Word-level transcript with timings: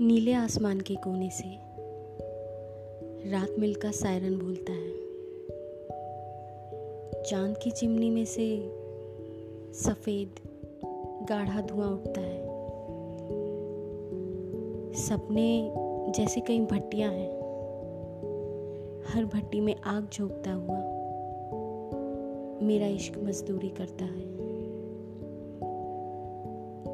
नीले 0.00 0.32
आसमान 0.32 0.80
के 0.80 0.94
कोने 0.94 1.30
से 1.30 1.58
रात 3.30 3.48
मिलकर 3.58 3.92
सायरन 3.92 4.38
बोलता 4.38 4.72
है। 4.72 4.90
चाँद 7.22 7.58
की 7.58 7.70
चिमनी 7.70 8.10
में 8.10 8.24
से 8.24 8.62
सफ़ेद 9.74 10.30
गाढ़ा 11.28 11.60
धुआँ 11.60 11.88
उठता 11.88 12.20
है। 12.20 12.46
सपने 14.94 15.72
जैसे 16.10 16.40
कई 16.40 16.60
भट्टियाँ 16.60 17.12
हैं। 17.12 17.38
हर 19.06 19.24
भट्टी 19.24 19.60
में 19.60 19.76
आग 19.76 20.08
झोंकता 20.12 20.52
हुआ 20.52 20.78
मेरा 22.66 22.86
इश्क 22.86 23.18
मजदूरी 23.18 23.68
करता 23.68 24.04
है। 24.04 24.38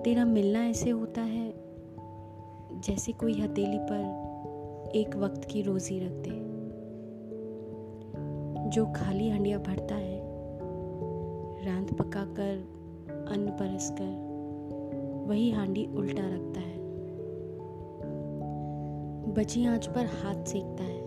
तेरा 0.02 0.24
मिलना 0.24 0.66
ऐसे 0.66 0.90
होता 0.90 1.20
है 1.20 1.63
जैसे 2.80 3.12
कोई 3.12 3.40
हथेली 3.40 3.78
पर 3.80 4.24
एक 4.94 5.16
वक्त 5.16 5.44
की 5.44 5.62
रोजी 5.62 6.00
रख 6.00 6.12
दे 6.12 6.54
जो 8.70 8.86
खाली 8.86 9.28
हंडिया 9.28 9.58
भरता 9.58 9.94
है 9.94 10.20
रांध 11.66 11.94
पकाकर, 11.94 12.68
अन्न 13.28 13.50
परस 13.50 13.90
कर 13.90 14.34
वही 15.28 15.50
हांडी 15.50 15.86
उल्टा 15.86 16.22
रखता 16.22 16.60
है। 16.60 16.78
बची 19.34 19.66
आँच 19.66 19.86
पर 19.86 20.06
हाथ 20.06 20.44
सेकता 20.44 20.84
है। 20.84 21.02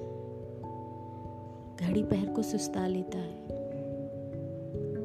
घड़ी 1.76 2.04
पहर 2.04 2.34
को 2.34 2.42
सुस्ता 2.42 2.88
लेता 2.88 3.18
है। 3.18 3.44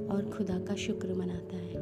और 0.06 0.30
खुदा 0.36 0.58
का 0.58 0.74
शुक्र 0.74 1.14
मनाता 1.14 1.56
है। 1.56 1.72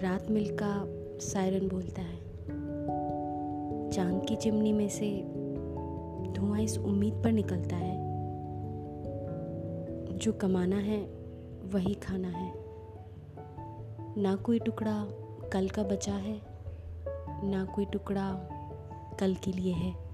रात 0.00 0.30
मिलका 0.30 0.84
सायरन 1.18 1.68
बोलता 1.68 2.02
है। 2.02 2.31
चाँद 3.92 4.26
की 4.28 4.36
चिमनी 4.36 4.72
में 4.72 4.88
से 4.88 5.22
धुआँ 6.32 6.60
इस 6.60 6.78
उम्मीद 6.78 7.14
पर 7.14 7.32
निकलता 7.32 7.76
है। 7.76 7.96
जो 10.18 10.32
कमाना 10.32 10.76
है, 10.76 11.02
वही 11.64 11.94
खाना 11.94 12.28
है। 12.28 12.52
ना 14.22 14.36
कोई 14.36 14.58
टुकड़ा 14.58 15.06
कल 15.52 15.68
का 15.68 15.82
बचा 15.82 16.12
है, 16.12 16.42
ना 17.50 17.64
कोई 17.64 17.84
टुकड़ा 17.84 18.48
कल 19.20 19.34
के 19.34 19.52
लिए 19.52 19.72
है। 19.72 20.11